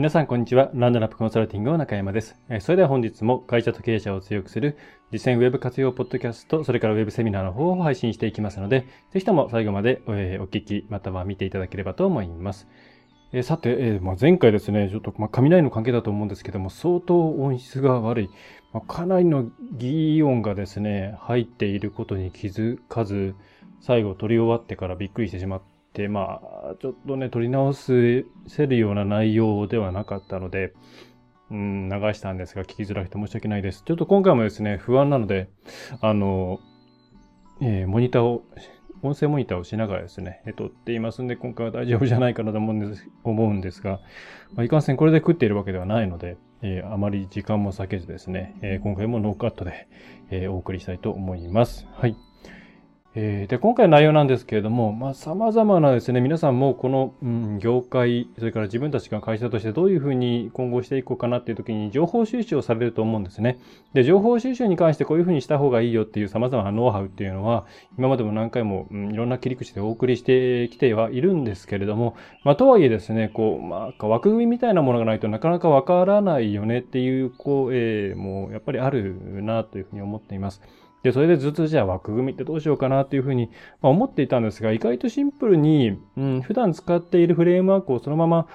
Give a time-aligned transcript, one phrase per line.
[0.00, 0.70] 皆さん、こんにちは。
[0.72, 2.34] ランドナップコンサルティングの中山です。
[2.60, 4.78] それでは本日も会社と経営者を強くする
[5.12, 10.12] 実践ウェブ活用ポッドキャスト、それからウェブセミナーの方を配信していきますので、ぜひとも最後までお
[10.44, 12.66] 聞き、または見ていただければと思います。
[13.34, 18.30] えさて、えま、前回ですね、ちょっと、ま、雷の関係だと思うんですけども、相当音質が悪い、
[18.72, 23.34] ま、かなりの擬音がですね、入っていることに気づかず、
[23.82, 25.62] 最後取り終わってからびっくりしてしまっ、
[26.08, 28.24] まあ、ちょっとね、取り直せ
[28.58, 30.72] るような内容ではなかったので、
[31.50, 33.82] うん、流したんですが、聞きづらくて申し訳ないです。
[33.84, 35.48] ちょっと今回もですね、不安なので、
[36.00, 36.60] あの、
[37.60, 38.44] えー、モニターを、
[39.02, 44.00] 音声モニターをしながらですね、撮っていますんで、今回は大丈夫じゃないかなと思うんです思うんですが、
[44.54, 49.88] まあ、いかんせんこれで食っているわけではないので、えー、あまり時間も避けずですね、えー、今回もノーカットで、
[50.30, 51.88] えお送りしたいと思います。
[51.92, 52.29] はい。
[53.16, 63.58] えー、で、今回の内容なんですけれども、まあ、様々なですね、皆さんもこの、うん、業界、それから自分たちが会社としてどういうふうに今後していこうかなっていう時に情報収集をされると思うんですね。
[63.94, 67.66] で、情報収集に関してこういうふうにした方がいいよっていう様々なノウハウっていうのは、
[67.98, 80.62] 今までも何回も、うん、いろんな切り口でお送りしてきてはいるんですけれども、まあ、とはいえですね、こう、まあ、枠組みみたいなものがないとなかなかわからないよねっていう、こう、えー、も、やっぱりあるなというふうに思っています。
[81.02, 88.46] で、それでずっとじゃあ枠組みってどうしようかなっていうふうに、ま思っていたんですが、意外とシンプルに、うん、普段使っているフレームワークをそのまま、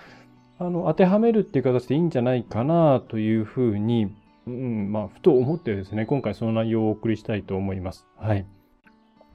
[0.60, 4.16] あの、当てはめるっていう形でいいんじゃないかなというふうに、
[4.48, 8.06] うん、まあ、ふと思ってですね、今回その内容をお送りしたいと思います。
[8.18, 8.46] はい。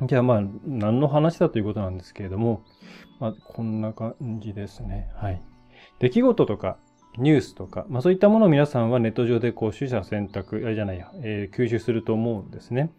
[0.07, 2.63] じゃあまあ、何の話だということなんですけれども、
[3.19, 5.11] まあ、こんな感じですね。
[5.17, 5.43] はい。
[5.99, 6.79] 出来事とか、
[7.19, 12.91] ニュースとか、まあそういったものを皆さんはネット上でこう取捨選択、あれじゃないや、えー、吸収すると思うんですね。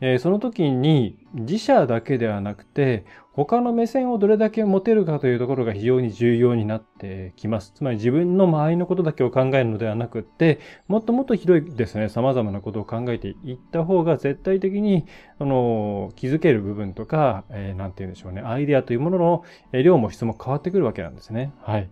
[0.00, 7.72] えー、その時に自社だけではなくて、他の目線をどれだけ持てるかというところが非常に重要になってきます。
[7.74, 15.06] つまり自分の周りのことだけを考えるのではなくて、もっともっと広いですね、様々なことを考えていった方が絶対的に、
[15.38, 21.52] あの、気づける部分とか、えー、なんて言うんでしょうね、アイデアというものの量も質も変わってくるわけなんですね。
[21.62, 21.88] はい。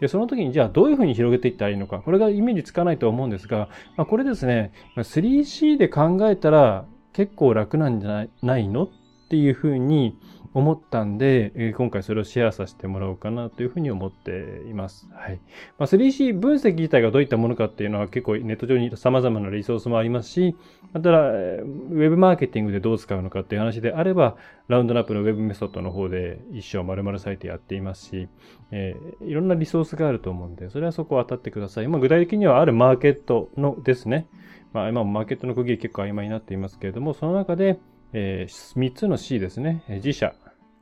[0.00, 1.98] で、その時にじゃあどういうふうに広げていったらいいのか。
[2.00, 8.88] これがイメージつかないと思うんですが、まあ、これですね、3C で考えたら結構楽なんじゃないのっ
[9.34, 10.16] ていうふうに
[10.52, 15.08] 思ったんで、え、今回それをシェアさせてもらおうかなというふうに思っています。
[15.12, 15.40] はい。
[15.76, 20.54] まあ、3C 分析自体がどういったものかっていうのは結構ネット上に様々なリソースもありますし、
[20.92, 24.36] また、ウェブマーケティングでどう使うのかっていう話であれば、
[24.68, 28.28] ラウンドナップのウェブメソッドの方で一生丸々サイトやっていますし、
[28.70, 31.88] えー、いろんなリソースがあると思うんで、それはそこを当たってください。
[31.88, 34.28] まあ、具体的にはあるマーケットのですね、
[34.72, 37.80] まあ、今もマーケットの区切り結構曖昧になっていますけれども、その中で、
[38.16, 39.82] えー、3つの C ですね。
[39.88, 40.34] 自社、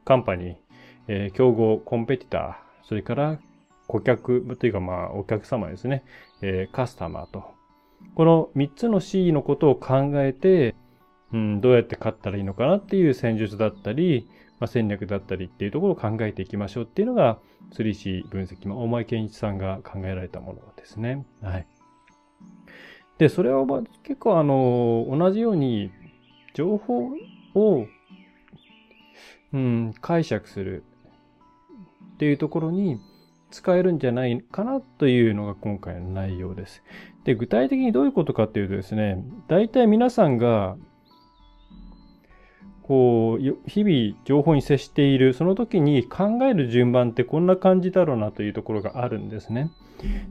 [0.04, 0.56] カンパニー、
[1.08, 3.38] えー、競合、コンペティター、それから
[3.86, 6.04] 顧客というかまあお客様ですね、
[6.42, 7.44] えー、カスタマーと。
[8.14, 10.74] この3つの C のことを考えて、
[11.32, 14.28] うん、どうやって勝ったらいいのかなっていう戦術だったり、
[14.60, 17.38] まあ、戦略だったりっていうところを考えていきましょうっていうのが
[17.72, 21.24] 3C 分析、まあ、大前健一さんが考えられたものですね。
[21.40, 21.66] はい。
[23.16, 23.64] で、それは
[24.02, 25.90] 結構あの、同じように
[26.54, 27.10] 情報
[27.54, 27.86] を
[29.52, 30.82] うん、解釈する
[32.14, 32.98] っていうところに
[33.50, 36.82] 使えるんじゃないかなというのが今回の内容です。
[37.24, 40.76] で、具体的にどういうことかっていうとですね、大体皆さんが
[42.82, 49.70] こう、日々情報に接している、その時に考える順番ってこんな感じだろうなというところがあるんですね。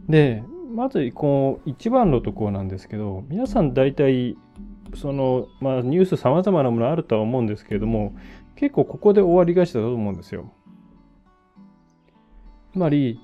[0.09, 0.43] で、
[0.73, 4.37] まず、こう、一番のところなんですけど、皆さん大体、
[4.95, 8.15] その、まあ、ニュース様々なものあるとは思うんですけれども、
[8.55, 10.51] 結構ここで終わりがちだと思うんですよ。
[12.73, 13.19] つまり、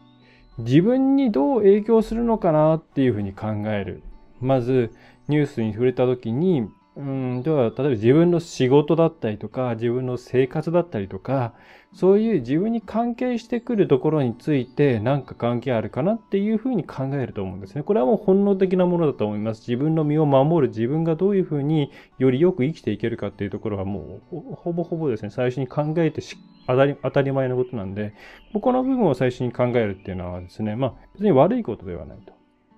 [0.57, 4.01] 自分にどう影響するのかなっていうふうに考える。
[4.39, 4.91] まず、
[5.27, 6.67] ニュースに触れた時に、
[6.97, 11.53] うん、では、例えば自分の仕事だったりとか、自分の生活だったりとか、
[11.93, 17.83] そういう自分に関係してくるところについて何か関係あるかなっていうふうに考えると思うんですね。
[17.83, 19.61] これはもう本能的なものだと思います。
[19.61, 26.21] 自分の身を守る、自分がどういうふうによりよく生きていけるかっていうところはもうほぼほぼですね、最初に考えて
[26.65, 28.13] 当たり当たり前のことなんで、
[28.53, 32.33] ここの部分を最初に考えるっていうのはですね、まあ別に悪いことではないと。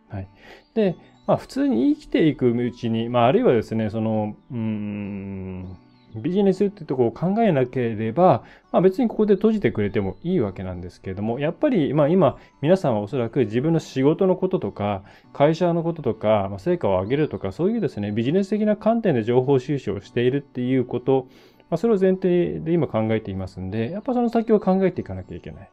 [0.09, 0.27] はい。
[0.73, 0.95] で、
[1.29, 5.77] まあ普通に生きていくうちに、まああるいはですね、その、うん、
[6.15, 8.41] ビジネスっていうところを考えなければ、
[8.71, 21.27] まあ別にここで閉じてくれてもいいわけなんですけれども、やっぱりまあ今皆さんはおそらく自分の仕事のこととか、会社のこととか、まあ、成果を上げるとか、そういうですね、ビジネス的な観点で情報収集をしているっていうこと、
[21.69, 25.69] まあそれを前提で今考えていますんで、やっぱその先を考えていかなきゃいけない。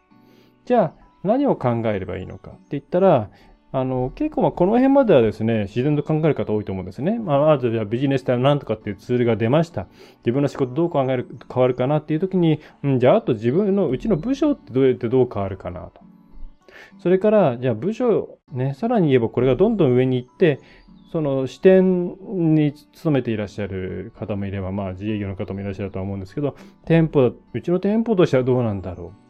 [0.67, 0.93] じゃあ
[1.25, 3.31] 何を考えればいいのかって言ったら、
[3.73, 7.19] あの、結構まあこの辺まではですね、自然と考える方多いと思うんですね。
[7.19, 9.87] まあ、まずじゃあビジネスタイムなんとかっていうツールが出ました。
[10.19, 16.01] 自分の仕事どう考える、変わるかなっていう時に、うん、じゃああと自分のうちの部署ってどうやってどう変わるかなと。
[16.99, 20.61] それから、じゃあ部署、ね、さらに言えばこれがどんどん上に行って、
[21.13, 22.17] その視点
[22.55, 29.26] に勤めていらっしゃる方もいれば、まあ自営業の方もいらっしゃるとは思うんですけど、店舗、うちの店舗としてはどうなんだろう。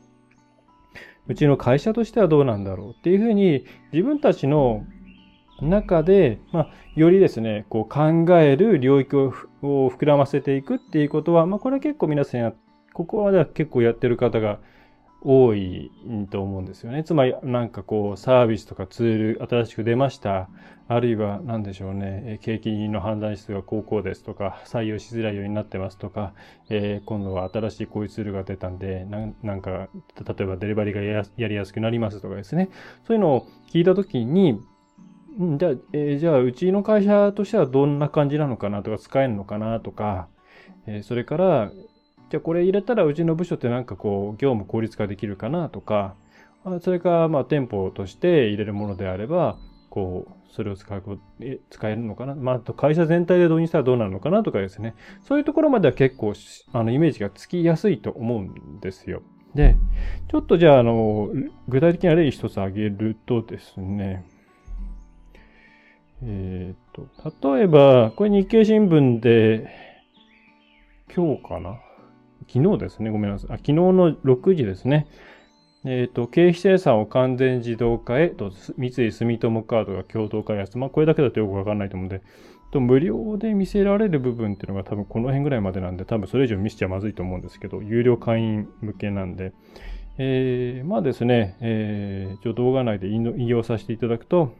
[1.28, 4.84] うちの会社としてはどうなんだろうっていうふうに自分たちの
[5.60, 9.32] 中で、まあ、よりですね、こう考える領域を
[9.62, 12.52] 膨らませていくっていうことは、まあ、これは結構皆さんや、
[12.92, 14.58] ここまでは結構やってる方が
[15.22, 15.90] 多い
[16.30, 17.02] と思うんですよね。
[17.02, 20.48] つまり、なんかこう、サービスとかツール新しく出ました。
[20.88, 26.32] あるいは、何でしょうね、景気の判断指数が高校ですとか、採用しづらいようになってますとか、
[26.68, 29.04] えー、今度は新しいこういうツールが出たんで、
[29.42, 31.00] なんか、例えばデリバリーが
[31.36, 32.68] やりやすくなりますとかですね。
[33.04, 34.60] そういうのを聞いたときに、
[35.58, 40.28] じゃあ、えー、じゃあ、うちの会社としてはどんな感じなのかなとか、使えるのかなとか、
[40.86, 41.70] えー、それから、
[42.30, 46.14] じゃあこれ入れたらうちの部署ってなんかこう業務効率化できるかなとか、
[46.80, 49.56] それかまあ店舗として入れるものであれば、
[49.88, 51.20] こう、それを使う、
[51.70, 52.34] 使えるのかな？
[52.34, 54.94] まあ、あと会社全体で導入したらどうなるのかなとかですね。
[55.22, 56.34] そういうところまでは結構、
[56.72, 59.22] あの、イメージがつきやすいと思うんですよ。
[59.54, 59.76] で、
[60.28, 61.30] ちょっとじゃあ、あの、
[61.68, 64.26] 具体的な例一つ挙げるとですね、
[66.22, 69.70] えっ、ー、と、例えば、これ日経新聞で、
[71.14, 71.78] 今日かな？
[72.52, 73.50] 昨日ですね、ごめんなさい。
[73.50, 75.06] あ昨日の6時ですね。
[75.84, 80.78] えっ、ー、と、経費生産を完全自動化へと、三井住友カードが共同開発。
[80.78, 82.22] まあ、これだけだとよくわかんないと思うんで、
[82.72, 89.52] と無料で見せられる部分っていうのが多分この辺ぐらいまでなんで、多分それ以上見せちゃまずいと思うんですけど、有料会員向けなんで、
[90.18, 94.54] えー、まあですね、えー、動画内で引用させていただくと、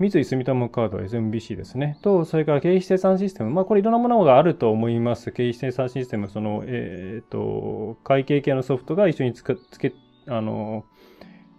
[0.00, 1.98] 三井住友カード SMBC ですね。
[2.02, 3.50] と、それから経費生産システム。
[3.50, 5.30] まあ、これいろんなものがあると思います。
[5.30, 9.92] 経費生産システム、その、えっ、ー、と、会計系のソフトが一緒につけ、つけ、
[10.26, 10.84] あの、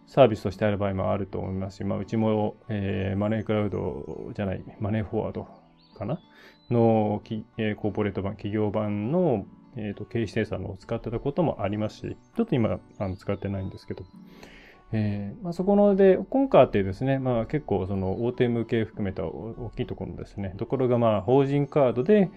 [0.06, 5.48] サービスとしてある場合もあると思いますし、まあ、うちも、えー、マネークラウドじゃない、マネーフォワード
[5.98, 6.20] かな？
[6.70, 7.22] の、
[7.58, 9.46] えー、コーポレート版、企業版の、
[9.78, 14.04] えっ、ー、と、経費生産を使ってたこともありますし、ちょっと今、あの使ってないんですけど、
[14.92, 22.30] えーまあ、そこので、今回ってですね、まあ、結構その大手向け含めた大きいところですね、ところがまあ法人カードで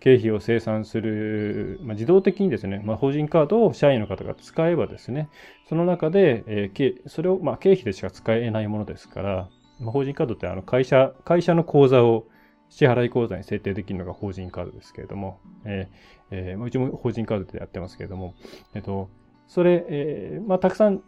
[0.00, 5.28] 経費を生産する、まあ、自動的にですね、まあ、法人カードを社員の方が使えばですね、
[5.68, 9.48] その中で、えー、それをまあ経費でしか使えないものですから、
[9.80, 12.26] まあ、法人カードってあの会社、会社の口座を
[12.68, 18.34] 支払い口座に設定できるのが法人カードですけれども、えーえー、うちも法人カードでやってますけれども、
[18.74, 19.08] えっ、と、
[19.48, 21.02] それ、えー、まあ、たくさん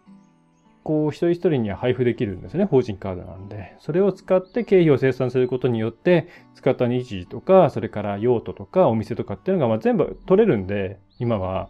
[0.88, 2.64] こう、一人一人には配布できるんですね。
[2.64, 3.76] 法人カードなんで。
[3.78, 11.68] それを使って経費を生産することによって、使った日時とか、それから用途とか、お店とかっていうのが、ま、全部取れるんで、今は。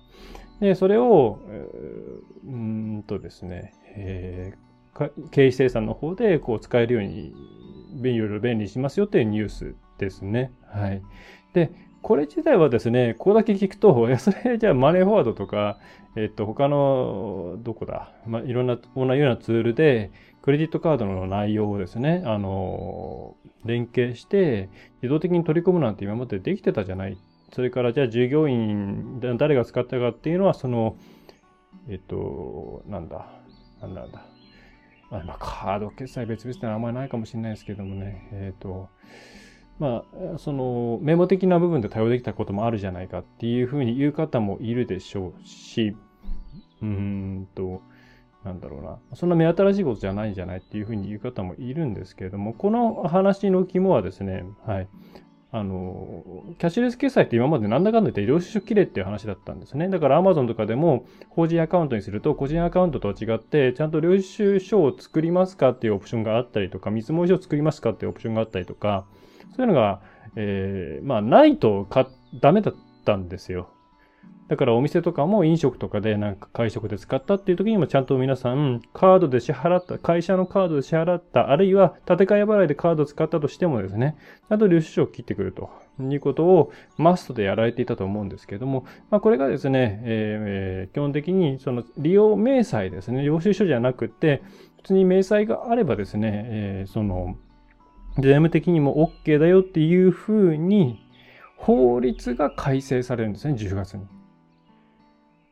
[0.61, 1.40] で、それを、
[2.47, 7.35] うんとですね、えー、経費生産の方でこう使えるように、
[8.04, 10.52] いろいろ便利しますよっていうニュースですね。
[10.64, 11.02] はい。
[11.54, 15.78] で、これ自体はですね、ここだけ聞くと、 いや、それじゃあマネーフォワードとか、
[16.17, 20.11] えっと、他の、どこだ、まあ、いろんな、同じようなツールで、
[20.43, 24.69] クレジットカードの内容をですね、あの、連携して、
[25.02, 27.19] 自動的に取り込むなんて今までできてたじゃない。
[27.52, 30.97] それから、じゃあ従業員、誰が使ったかっていうのは、その、
[31.88, 33.26] えっと、なんだ、
[33.81, 34.23] なんだ、なんだ。
[35.11, 38.88] まあ、カード決済別々ってのはあんまりないかもしれないですけどもね、えっと、
[39.78, 40.04] ま
[40.35, 45.97] あ、そのメモ的な部分で対応できたこともあるじゃないかっていうふうに言う方もいるでしょうし、
[46.82, 47.82] うーんと、
[48.44, 48.99] なんだろうな。
[49.14, 54.88] そんな目新しいことじゃないんじゃないっていうふうに言う方もいるんですけれども、この話の肝はですね、はい。
[55.50, 56.25] あの、
[56.58, 59.88] キャッシュレス決済って今までなんだかんだ言って領収書切れっていう話だったんですね。
[59.88, 69.06] だから Amazon とかでも法人アカウントにすると個人アカウントとは違って、ちゃんと領収書を作りますかっていうオプションがあったりとか、見積書を作りますかっていうオプションがあったりとか、
[69.57, 70.00] そういうのが、
[70.37, 72.09] えー、まあ、ないとか、
[72.40, 72.75] ダメだっ
[73.05, 73.71] たんですよ。
[74.49, 84.17] だからお店とかも飲食とかでなんか会食で使ったっていう時にもちゃんと皆さんカードで支払った、会社のカードで支払った、あるいは建て替え払いでカード使ったとしてもですね、
[84.49, 85.69] ちゃんと領収書を切ってくると
[86.00, 94.43] いうことをマストでやられていたと思うんですけれども、まあこれがですね、えー、基本的にその利用明細ですね、領収書じゃなくて、
[94.78, 97.37] 普通に明細があればですね、えー、その、
[98.18, 101.00] 税務的にも OK だよっていうふうに
[101.56, 104.06] 法律が改正されるんですね、10月に。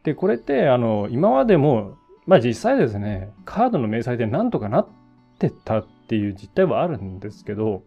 [0.05, 1.97] で、これって、あの、今までも、
[2.27, 4.89] まあ実際ですね、カードの明細でなんとかなっ
[5.39, 7.83] てたっていう実態はあるんですけど、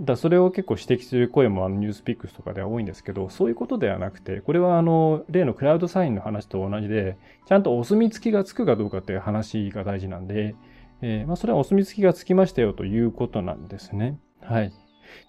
[0.00, 10.54] だそれを結構指摘する声もあのニュースピックスとかでは多いんですけど、そういうことではなくて、これはあの、例のクラウドサインの話と同じで、ちゃんとお墨付きがつくかどうかっていう話が大事なんで、
[11.02, 14.18] えー、まあそれはお墨付きがつきましたよということなんですね。
[14.42, 14.72] はい。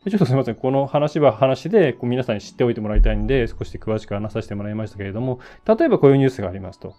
[0.08, 0.56] ちょっとすみません。
[0.56, 6.96] この話は話で、こう皆さんに知っておいてもらいたいんで、少し詳しく話させてもらいましたけれども、例えばこういうニュースがありますと。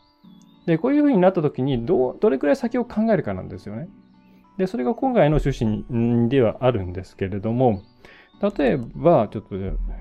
[0.67, 3.89] で、こういうふうになった時に、どう、どれくらい先を考えるかなんですよね。
[4.59, 7.83] で、それが今回の趣旨ではあるんですけれども、
[8.57, 9.55] 例えば、ちょっと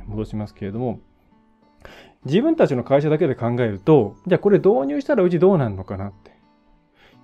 [0.07, 0.99] 戻しますけれども、
[2.25, 6.30] 自分たちの会社だけで考えると、じゃあこれ導入したらうちどうなるのかなって。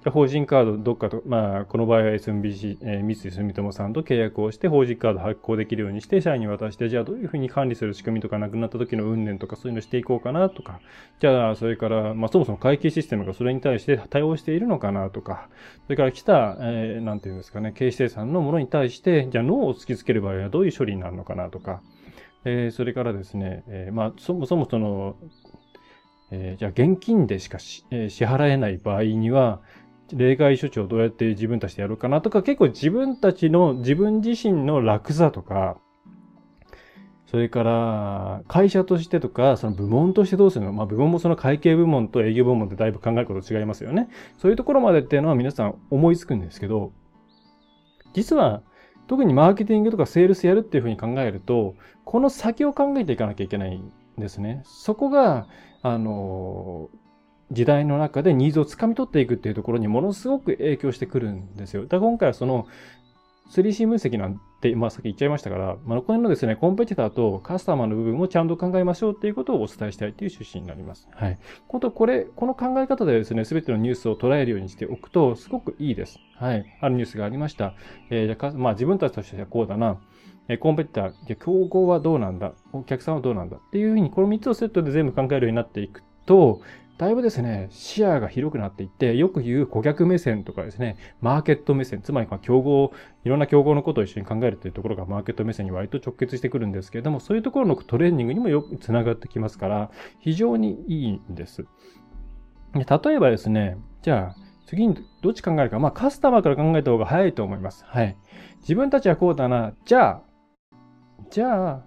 [0.10, 10.80] 法人カードどっかと、まあ、この場合は SMBC、えー、三井住友さんと契約をして、法人カード発行できるようにして、社員に渡して、じゃあどういうふうに管理する仕組みとかなくなった時の運念とかそういうのしていこうかなとか、
[11.20, 15.50] じゃあ、それから、まあ、そもそも会計システムがそれに対して対応しているのかなとか、
[15.86, 21.82] それから来た、えー、なんていうんですかね、経営生産のものに対して、じゃあ脳を突きつける場合はどういう処理になるのかなとか、
[22.46, 25.18] えー、それからですね、えー、まあ、そもそもその、
[26.32, 29.62] えー、じゃあ現金でしかし、え、支払えない場合には、
[30.14, 35.78] 例外処置をどうやって自分たちでやるかなとか、結構自分たちの、自分自身の楽さとか、
[37.26, 44.08] それから、会社としてとか、その部門としてどうするのまあ部門もその会計部門と営業部門ってだいぶ考えること違いますよね。
[44.38, 46.94] そういうところまでっていうのは皆さん思いつくんですけど、
[48.14, 48.62] 実は、
[49.08, 54.62] 特にマーケティングとかセールスやるっていうふうに考えると、この先を考えていかなきゃいけないんですね。
[54.64, 55.48] そこが、
[55.82, 56.90] あの、
[57.52, 61.84] 時代の中でニーズをつかみ取っていくっていうところにものすごく影響してくるんですよ。
[61.84, 62.68] だから今回はその
[63.52, 71.08] 3C 分析なんて、まあさっき言っちゃいましたから、まあ、この辺のですね、コンペティターとカスタマーの部分をちゃんと考えましょうっていうことをお伝えしたいという趣旨になります。
[71.14, 71.40] はい。
[71.70, 76.20] こと、これ、この考え方でですね、すべてのニュースを捉えるようにしておくと、すごくいいです。
[76.36, 76.66] はい。
[76.82, 77.74] あるニュースがありました。
[78.10, 79.98] えー、じゃまあ自分たちとしてはこうだな。
[80.50, 82.54] えコンペティター、じゃ競合はどうなんだ？
[82.74, 83.58] お客さんはどうなんだ？
[83.58, 86.62] っていうふうに、この3つをセットで全部考えるようになっていくと、
[86.98, 92.92] だいぶですね、視野が広くなっていって、よく言う顧客目線とかですね、マーケット目線、つまり競合、
[93.24, 101.66] いろんな競合のことを一緒に考えるというところがマーケット目線に割と直結してくるんですけれども、そういうところのトレーニングにもよくつながってきますから、非常にいいんです。
[102.74, 105.80] で例えばですね、じゃあ、次にどっち考えるか。
[105.80, 107.86] まあ、カスタマーから考えた方が早いと思います。
[107.88, 108.18] はい。
[108.62, 109.74] 自分たちはこうだな。
[109.86, 110.22] じゃあ、
[111.30, 111.86] じゃあ、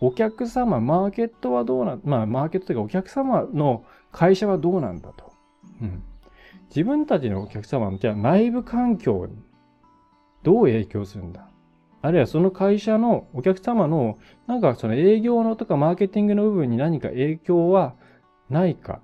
[0.00, 5.32] お客様、マーケットはどうな、まあ、マーケットというかお客様の会社はどうなんだと。
[5.80, 6.02] うん。
[6.68, 9.36] 自分たちのお客様の、じゃあ内部環境に
[10.42, 11.48] どう影響するんだ
[12.02, 17.94] あるいはその会社のお客様の、なんかその営業のとかマーケティングの部分に何か影響は
[18.50, 19.00] ないか。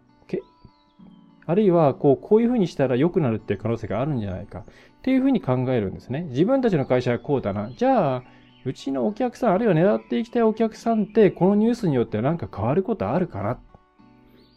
[1.46, 4.60] あるいは、こう、こういうふうにしたら良くなるっていう可能性があるんじゃないか。
[4.60, 4.64] っ
[5.02, 6.22] ていうふうに考えるんですね。
[6.30, 7.70] 自分たちの会社はこうだな。
[7.70, 8.22] じゃあ、
[8.64, 13.58] うちのお客さん、あるいは狙っていきたいお客さんって、このニュースによって何か変わることあるかな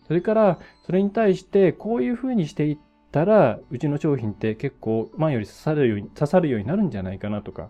[0.07, 2.77] それから、それに対して、こういうふうにしていっ
[3.11, 7.69] たら、うちの商品って結構前より刺さるように、刺さるようになるんじゃないかなとか、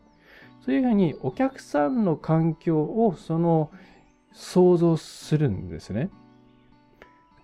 [0.61, 3.71] そういうふうにお客さんの環境を、その、
[4.33, 6.09] 想像するんですね。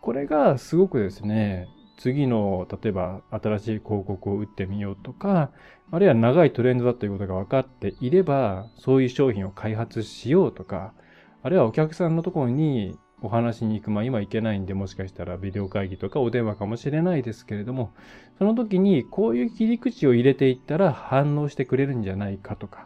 [0.01, 5.51] これがすごくですね、次の、例えば新しい広告を打ってみようとか、
[5.91, 10.93] あるいは長いトレンドだということが分かっていれば、そういう商品を開発しようとか、
[11.41, 13.91] あるいはお客さんのところにお話に行く。
[13.91, 17.91] まあ今行けないんで、もしかしたらビデオ会議とかお電話かもしれないですけれども、
[18.37, 22.85] その時にこういう切り口を入れていったら反応してくれるんじゃないかとか、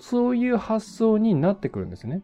[0.00, 2.22] そういう発想になってくるんですね。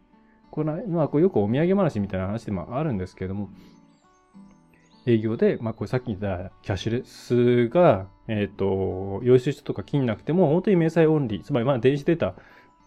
[0.49, 3.49] これまあ、これよくお土産話みたいな話でもあるんですけれども、
[5.05, 12.35] 営業で、まあこれさっき言ったキャッシュレスが、えっ、ー、と、領収書とか金なくても、本当に明細オンリー、つまりまあ電子データ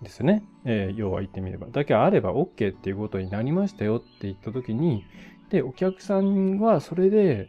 [0.02, 0.42] ですね。
[0.64, 1.66] えー、要は言ってみれば。
[1.68, 5.04] だけあれば OK っていうことになりましたよって言った時に、
[5.50, 7.48] で、お客さんはそれで、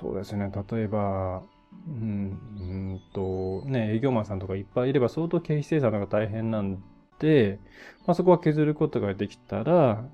[0.00, 1.42] そうですね、例えば、
[1.86, 6.82] うん、うんと、ね、営業マンさんとかいっぱいいれば相当経費生産が大変なん
[7.18, 7.58] で、
[8.06, 10.04] まあ、そこは削ることができたら、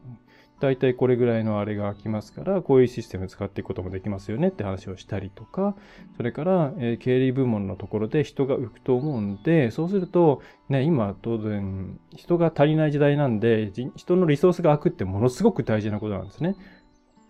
[0.60, 5.76] 大体これぐらいのあれが空きますから、こういうシステム使っていくこともできますよねって話をしたりとか、
[6.16, 16.56] それから、え、経理部門のところで人が浮くと思うんで、そうすると、ね、今当然人が足りない時代なんで、人のリソースが空くってものすごく大事なことなんですね。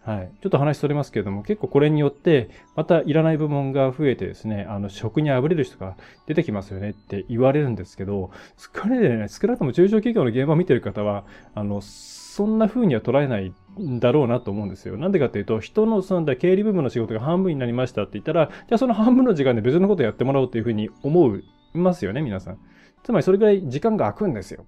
[0.06, 0.30] はい。
[0.40, 5.96] ちょっと話それますけれども、結構これによって、またいらない部門が増えてですね、あの、職にあぶれる人が
[6.26, 11.25] 出てきますよねって言われるんですけど、疲れでね、少なくとも中小企業の現場を見てる方は、
[11.56, 14.96] あの、そんな風には捉えないんだろうなと思うんですよ。
[14.96, 21.42] なんでかっていうと、人のその経理部分の仕事が半分になりましたって言ったら、じゃあその半分の時間で別のことやってもらおうっていう風に思い
[21.75, 22.58] ますよね、皆さん。
[23.02, 24.66] つまりそれぐらい時間が空くんですよ。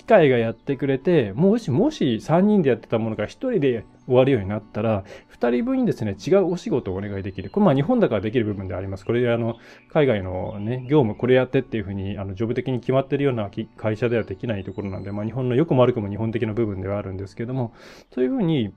[0.00, 7.48] 機械がやってくれて、もし、もし3人でやってたものが1人で終わるようになったら、2人分にですね、違うお仕事をお願いできる。
[7.48, 9.06] これまあ日本だからできる部分であります。
[9.06, 9.56] これであの、
[9.92, 17.72] 海外のね、業務これやってっていうふうに、あの、ジョブ的に決まってるような会社ではできないところなんで、まあ日本の良くも悪くも日本的な部分ではあるんですけども、
[18.10, 18.74] というふうに、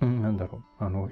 [0.00, 1.10] うん、なんだろう、あの、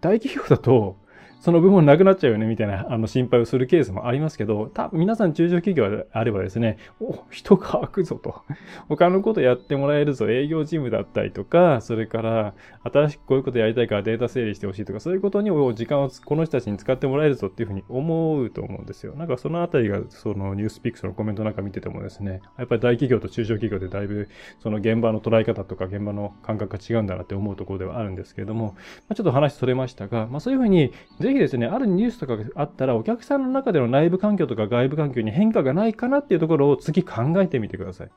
[0.00, 0.96] 大企業だと、
[1.42, 8.42] その部分なくなっちゃうよね、みたいな、あの、心配をするケースもありますけど、多分皆さん中小企業であればですね、お、人が開くぞと。
[8.88, 19.16] 他のことやってもらえるぞ、営業事務だったりとか、それから、新しくこういうことやりたいからデータ整理してほしいとか、そういうことに時間をこの人たちに使ってもらえるぞっていうふうに思うと思うんですよ。
[19.16, 24.28] なんかそのあたりが、そのニュースピックスのコメントなんか見ててもですね、やっぱり大企業と中小企業でだいぶ、
[24.60, 28.72] その現場の捉え方とか現場の感覚が違うんだなって思うところではあるんですけれども、ま
[29.10, 38.10] あ、ちょっと話それましたが、まあそういうふうに、ぜひですね、あるニュースとかがあったら、お客さんの中での内部環境とか外部環境に変化がないかなっていうところを次考えてみてください。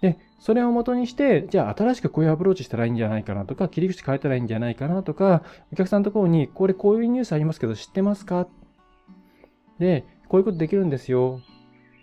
[0.00, 5.42] で、それを元にして、じゃあ新しくこういうアプローチしたらいいんじゃないかなとか、切り口変えたらいいんじゃないかなとか、
[5.72, 8.48] お客さんのところに、これこういうニュースありますけど知ってますか？
[9.78, 11.40] で、こういうことできるんですよ。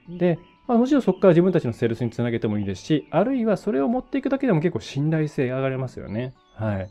[0.09, 6.33] で、まあ、もちろんそこから自分たちのセールスにつなげてもいいですし、あるいはそれを持っていくだけでも結構信頼性上がりますよね。
[6.53, 6.89] はい。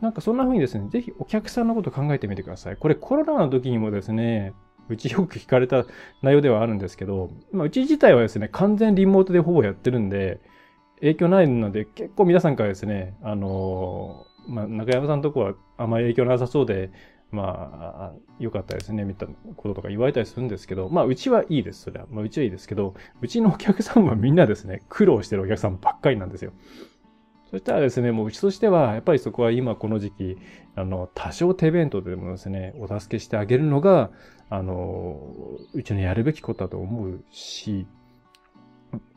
[0.00, 2.76] なんかそんな風にですね、ぜひお客さんのこと考えてみてください。
[2.76, 4.54] これコロナの時にもですね、
[4.88, 5.84] うちよく聞かれた
[6.22, 10.40] 内容ではあるんですけど、まあ、うち自体はですね、完全リモートでほぼやってるんで、
[11.00, 16.90] 影響ないので、結構皆さんからですね、あのー、まあ、中山さんのとこはあまり影響なさそうで、
[17.30, 22.06] まあ、良かったですね、みたいなこととか言われたりするんですけど、まあ、うちはいいです、それは。
[22.10, 26.52] まあ、うちはいいですけど、うちのお客さんはみんなですね、苦労してるお客さんばっかりなんですよ。
[27.50, 30.38] そしたらですね、もううちとしては、やっぱりそこは今この時期、
[30.76, 34.10] あの、多少手弁当でもですね、お助けしてあげるのが、
[34.48, 37.88] あの、うちのやるべきことだと思うし、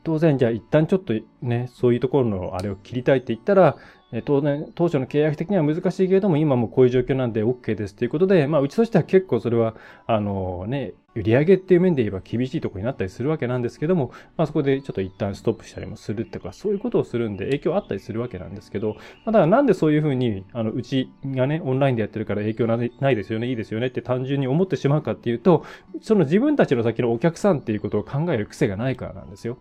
[0.04, 3.78] 当然、じゃあ一旦ちょっとね、そういうところのあれを切りたいって言ったら、
[4.22, 18.96] 当然、当初の契約的には難しいけれども、今もこういう状況なんで OK ですということで、まあ、うちとしては結構それは、あのね、売上っていう面で言えば厳しいところになったりするわけなんですけども、まあ、そこでちょっと一旦ストップしたりもするとか、そういうことをするんで影響あったりするわけなんですけど、
[19.26, 25.66] まあ、だからなんでそういうふうに、あの、うちがね、オンラインでやってるから影響ないですよね、いいですよねって単純に思ってしまうかっていうと、
[26.02, 29.60] その自分たちの先のお客さんっていうことを考える癖がないからなんですよ。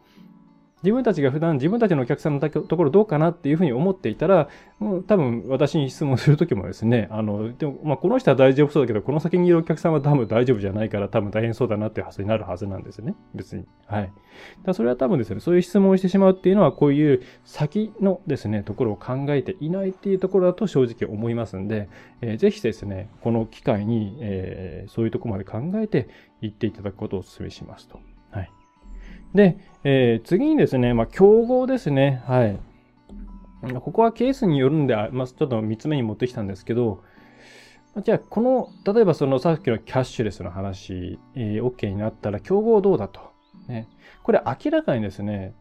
[0.83, 13.15] 自分たちが普段自分たちのお客さんのところどうかなっていうふうに思っていたら、もう多分私に質問するときもですね、あの、でも、まあ、この人は大丈夫そうだけど、この先にいるお客さんは多分大丈夫じゃないから多分大変そうだなっていう発想になるはずなんですね。
[13.35, 13.65] 別に。
[13.87, 14.13] はい。
[14.65, 21.89] だそれは多分ですね、そういう質問をしてしまうっていうのは、こういう先のですね、ところを考えていないっていうところだと正直思いますんで、
[22.21, 26.09] えー、ぜひですね、この機会に、えー、そういうところまで考えて
[26.41, 28.01] 行っていただくことをお勧めしますと。
[28.31, 28.51] はい。
[29.35, 32.23] で、えー、次にですね、まあ、競合ですね。
[32.27, 32.59] はい。
[33.81, 37.03] ここはケースによるんで、まあ、ちょっと3つ目に持ってきたんですけど、
[38.03, 43.21] じゃあ、この、例えばそのさっきのキャッシュレスの話、えー、OK になったら、競合どうだと。
[43.69, 43.89] ね、
[44.23, 45.55] これ明らかにですね、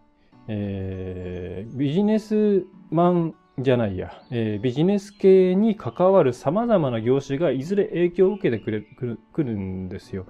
[0.47, 10.25] えー、ビジネスマンじゃないや、えー、ビジネス系に関わる様々な業種がいずれ影響を受けてくれくるくるんですよ。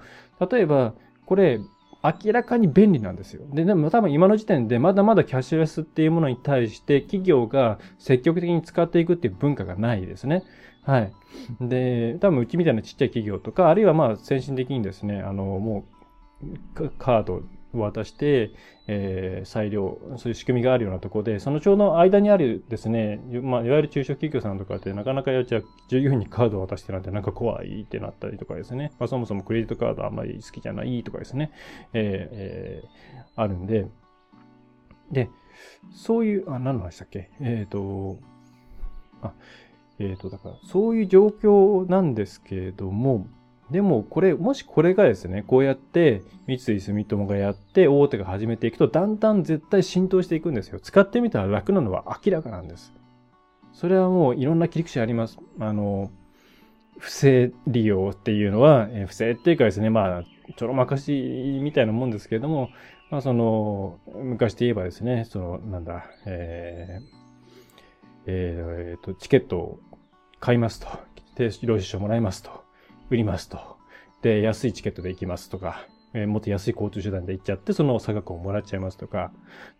[0.51, 1.59] 例えば、これ、
[2.03, 3.43] 明らかに便利なんですよ。
[3.53, 10.43] で、でも多分今の時点でまだまだキャッシュレスっていうものに対して企業が積極的に使っていくっていう文化がないですね。
[10.83, 11.13] はい。
[11.61, 15.85] で、多分うちみたいなちっちゃい企業とか、あるいはまあ先進的にですね、あの、も
[16.75, 18.51] うカード渡して、
[18.87, 31.51] えー、裁量、そういう仕組みがあるようなところで、そのちょうど間にあるですね、まあ、いわゆる中小企業さんとかってなかなかやっちゃ従業員にカードを渡してなんてなんか怖いってなったりとかですね、まあ、そもそもクレジットカードあんまり好きじゃないとかですね、
[31.93, 33.87] えー、えー、あるんで、
[35.11, 35.29] で、
[35.93, 37.29] そういう、あ、何の話だっけ？
[37.41, 38.17] えっ、ー、と、
[39.21, 39.33] あ、
[39.99, 43.27] えっ、ー、と、だから、そういう状況なんですけれども、
[43.71, 50.79] でも、これ、もしこれがですね、こうやって三井住友がやって大手が始めていくと、だんだん絶対浸透していくんですよ。
[50.81, 52.93] 使ってみたら楽なのは明らかなんです。
[53.71, 55.39] それはもういろんな切り口あります。
[55.59, 56.11] あの、
[56.99, 60.23] 不正利用っていうのは、え不正っていうかですね、まあ、
[60.57, 62.69] ちょろまかしみたいなもんですけれども、
[63.09, 67.03] まあ、その、昔で言えばですね、その、なんだ、えー、
[68.25, 69.79] えー、と、チケットを
[70.41, 70.87] 買いますと。
[71.35, 72.60] で、領収書もらいますと。
[73.11, 73.59] 売りますと。
[74.21, 79.31] で、安いチケットで行きますとか、えー、もっと安い交通手段で行っちゃって、その差額をもらっちゃいますとか、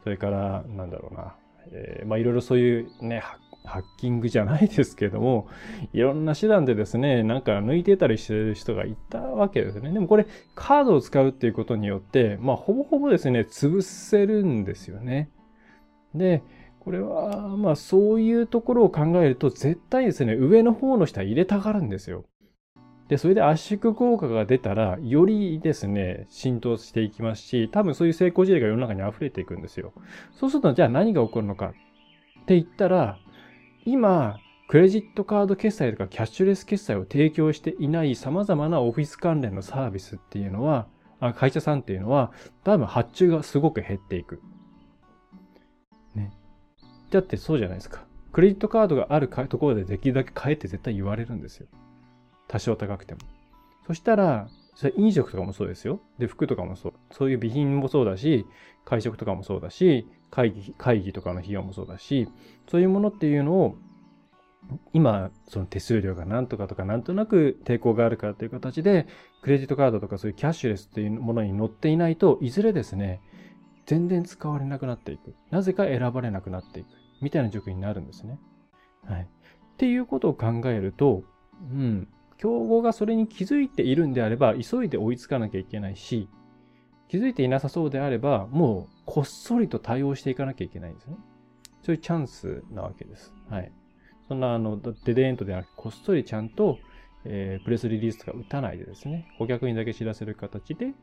[0.03, 1.35] それから、なんだろうな、
[1.71, 3.23] えー、まあいろいろそういうね、
[3.63, 5.47] ハッキングじゃないですけども、
[5.93, 9.91] いろんな手段でですね、なんか抜いてたりしてる人がいたわけですね。
[9.93, 15.29] でもこれ、カードを使うっていうことによって、まあほぼほぼですね、潰せるんですよね。
[16.15, 16.43] で、
[16.79, 22.25] これは、まあそういうところを考えると、絶対ですね、上の方の人は入れたがるんですよ。
[23.11, 29.91] で、それで圧縮効果が出たら、よりですね、浸透していきますし、多分そういう成功事例が世の中に溢れていくんですよ。
[30.31, 31.73] そうすると、じゃあ何が起こるのか
[32.41, 33.19] って言ったら、
[33.83, 40.87] 今、クレジットカード決済とかキャッシュレス決済を提供していない様々なオフィス関連のサービスっていうのは、
[41.19, 42.31] あ会社さんっていうのは、
[42.63, 44.41] 多分発注がすごく減っていく。
[46.15, 46.31] ね。
[47.09, 48.05] だってそうじゃないですか。
[48.31, 51.67] クレジットカードがあるところでできるだけ買えって絶対言われるんですよ。
[52.51, 53.21] 多少高くても。
[53.87, 56.01] そしたら、それ飲食とかもそうですよ。
[56.19, 56.93] で、服とかもそう。
[57.11, 58.45] そういう備品もそうだし、
[58.83, 62.27] 会食とかもそうだし、会議、会議とかの費用もそうだし、
[62.69, 63.77] そういうものっていうのを、
[64.91, 69.07] 今、その手数料がなんとかとかなんとなく抵抗があるからという形で、
[69.43, 73.21] クレジットカードとかそういうキャッシュレスっていうものに載っていないといずれですね、
[73.85, 75.35] 全然使われなくなっていく。
[75.51, 76.87] なぜか選ばれなくなっていく。
[77.21, 78.39] みたいな状況になるんですね。
[79.05, 79.21] はい。
[79.21, 79.27] っ
[79.77, 81.23] ていうことを考えると、
[81.61, 82.07] うん、
[82.41, 86.27] 競合がそれに気づいているんであれば、急いで追いつかなきゃいけないし、
[87.07, 91.17] 気づいていなさそうであれば、もうこっそりと対応していかなきゃいけないんですね。
[91.83, 93.31] そういうチャンスなわけです。
[93.47, 93.71] はい。
[94.27, 96.79] そんな、あの、デデーントではなく、こっそりちゃんと、
[97.25, 100.93] えー、プレスリリースとか打たないでですね、顧客にだけ知らせる形で、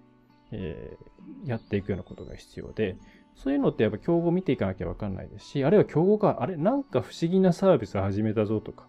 [0.50, 2.96] えー、やっていくようなことが必要で、
[3.36, 8.88] そういうのってやっぱ競合見ていかなきゃわかんないですし、あるいは競合が、あれ、なんか不思議なサービスを始めたぞとか、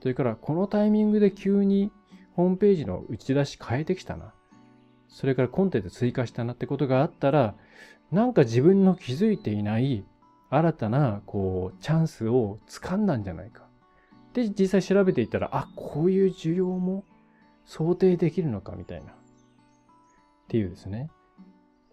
[0.00, 1.92] それから、このタイミングで急に
[2.34, 4.32] ホームページの打ち出し変えてきたな。
[5.08, 7.54] それからコンテンツ追加したなってことがあったら、
[8.10, 10.04] なんか自分の気づいていない
[10.48, 13.68] 新たな、こう、チャンスを掴んだんじゃないか。
[14.32, 17.04] で、実際調べていったら、あ、こういう需要も
[17.64, 19.12] 想定できるのかみたいな。
[19.12, 19.14] っ
[20.48, 21.10] ていうですね。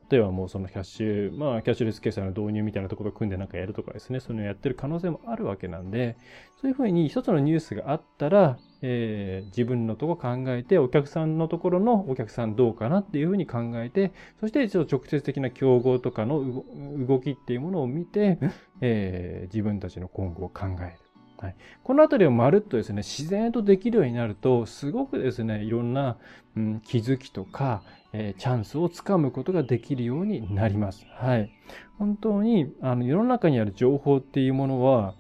[0.09, 6.17] 例えばもうそのキャッシュ、まあキャッシュレス決済の導入みたいなところを組んでなんかやるとかですね、そういうのをやってる可能性もあるわけなんで、
[6.61, 16.63] そういうふうに一つのニュースがあったら、えー、自分のとこ考えて、お客さんのところのお客さんどうかなっていうふうに考えて、そしてちょっと直接的な競合とかの
[17.05, 18.39] 動きっていうものを見て、
[18.81, 21.07] えー、自分たちの今後を考える。
[21.39, 26.17] はい、このあたりをまるっとですね、自然とできるようになると、すごくですね、いろんな、
[26.55, 31.05] うん、気づきとか、えー、チャンスをつかむことができるようになります。
[31.15, 31.51] はい。
[31.97, 35.15] 本当に、あの、世の中にある情報っていうものは、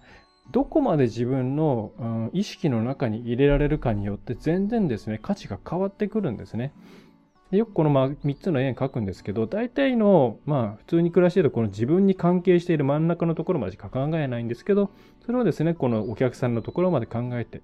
[0.51, 6.73] どこまで自分の、うん、意識の中に入れられるかによって全然ですね、価値が変わってくるんですね。
[7.51, 14.91] よくこのまあ3つの円書くんですけど、大体の、まあ普通に暮らしているこの自分に関係している真ん中のところまでしか考えないんですけど、
[15.25, 17.61] それをですね、このお客さんのところまで考えて、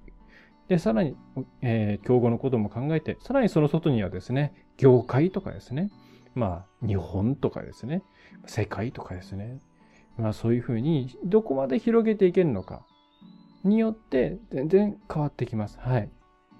[0.73, 1.15] で、さらに、
[1.61, 5.91] えー、競合のことも考えて、さらにその外にはですね、業界とかですね、
[6.33, 8.01] まあ日本とかですね、
[8.47, 9.59] 世界とかですね、
[10.17, 12.81] まあそういうふうにどこまで広げていけるのか
[13.63, 15.77] によって全然変わってきます。
[15.79, 16.09] はい。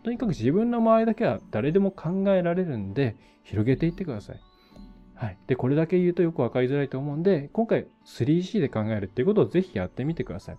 [0.04, 4.40] とにかく自分の周りだけは誰でも考えられるんで、広げていってください。
[5.16, 5.40] はい。
[5.48, 10.58] で、これだけ言うとよくわかりづらいと思うんで、今回 3C で考えるっていうことをぜひやってみてください。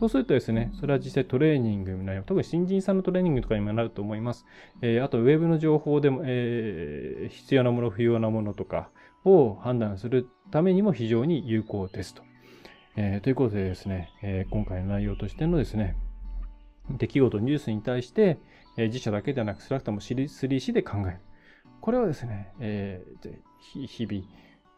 [0.00, 4.46] そうするとですね、それは実際トレーニングになり特に新人さんのトレーニングとかにもなると思います。
[4.80, 8.88] えー、あと、ウェブの情報でも、えー、必要なもの、不要なものとか
[9.26, 12.22] を判断するためにも非常に有効ですと。
[12.96, 15.96] えー、ということでですね、え今回の内容としてのですね、
[16.88, 18.38] 出来事、ニュースに対して、
[18.78, 21.18] え自社だけではなく、少なくとも 3C で考える。
[21.82, 24.24] これをですね、えー、日々、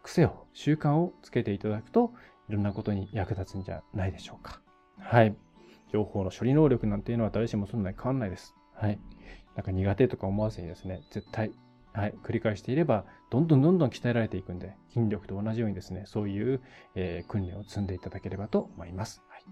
[0.02, 2.12] 癖を、習慣をつけていただくと、
[2.48, 4.61] いろんなことに役立つんじゃないでしょうか。
[5.02, 5.36] はい。
[5.92, 8.54] 情報の処理能力なんていうのは誰しもそんなに変わんないです。
[8.74, 8.98] はい。
[9.56, 11.52] なんか苦手とか思わずにですね、絶対、
[11.92, 16.62] はい、繰り返していれば、どんどんどんどん鍛えられていくんで、筋力と同じようにですね、そういう、
[16.94, 19.22] えー、訓練を積んでいただければと思います。
[19.28, 19.42] はい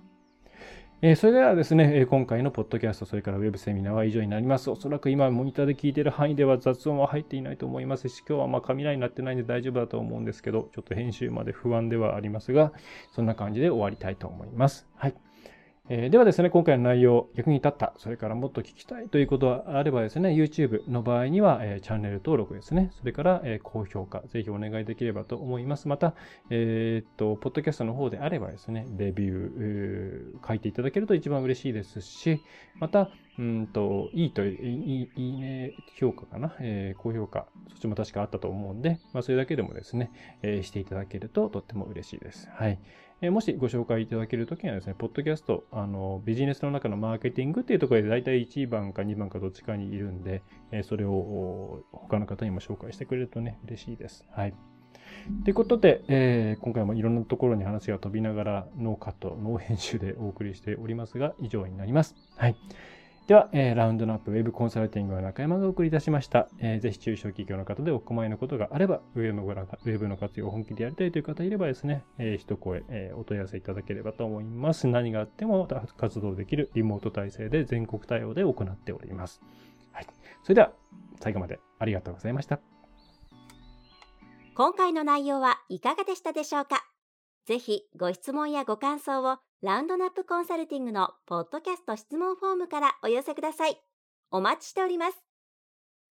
[1.02, 4.70] えー、それではですね、今回のポッドキャスト、それからウェブセミナーは以上になります。
[4.70, 12.74] おそらく今、モニターで聞いてる範囲では雑音は入っていないと思いますし、今日はまあ雷になってないんで大丈夫だと思うんですけど、ちょっと編集まで不安ではありますが、
[13.12, 14.86] そんな感じで終わりたいと思います。
[14.94, 15.14] はい。
[15.92, 25.88] えー、ではですね、今回の内容、役に立った、それからもっと聞きたいということがあればですね、YouTube の場合には、えー、チャンネル登録ですね、それから、えー、高評価、ぜひお願いできればと思います。
[25.88, 26.14] また、
[26.48, 32.40] えっと、ポッドキャストの方であればですね、レビュー、書いていただけると一番嬉しいですし、
[32.78, 40.10] また、うんと、いいと、いい、いいね、評価かな、え高評価、そっちも確かあったと思うんで、まあ、それだけでもですね、
[40.42, 42.50] えしていただけるととっても嬉しいです。
[42.52, 42.78] はい。
[43.22, 54.26] えもしご紹介いただけるときはですね、ポッドキャスト、あの、ビジネスの中のマーケティングっていうところで大体1番か2番かどっちかにいるんで、えそれを他の方にも紹介してくれるとね、嬉しいです。
[54.32, 54.54] はい。
[55.44, 62.16] ということで、えー、今回もいろんなところに話が飛びながら、ノーカット、ノー編集でお送りしておりますが、以上になります。
[62.36, 62.56] はい。
[63.26, 66.48] では、えー、ラウンドナップウェブコンサルティングは中山がお送りいたしました。
[66.58, 74.88] えー、ぜひ中小企業の方でお困りのことがあれば、ウェブのウェブの活用を本気でやりたいという方いればですね、えー、一声、えー、お問い合わせいただければと思います。
[74.88, 79.40] 何があっても活動できるリモート体制で全国対応で行っております。
[79.92, 80.06] はい。
[80.42, 80.72] それでは、
[81.20, 82.58] 最後までありがとうございました。
[84.56, 86.84] 今回の内容はいかがでしたでしょうか？
[87.46, 93.80] ぜひご質問やご感想をラウンドナップコンサルティングのポッドキャスト質問フォームからお寄せください。
[94.30, 95.18] お待ちしております。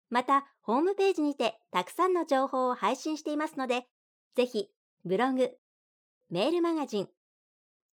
[0.09, 3.85] また、ホームページにてたくさんの情報を配信していますので、
[4.35, 4.69] ぜひ、
[5.05, 5.51] ブログ、
[6.29, 7.07] メールマガジン、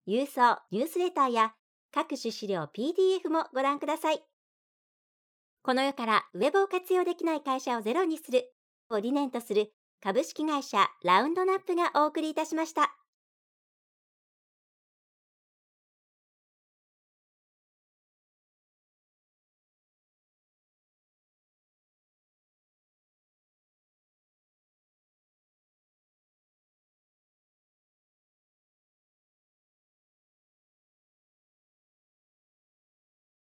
[0.07, 1.55] 郵送ニュースレターや
[1.93, 4.23] 各種資料 PDF もご覧ください。
[5.63, 8.53] この世からウェブを活用できない会社をゼロにする
[8.91, 12.95] を理念とする株式会社ラウンドナップがお送りいたしました。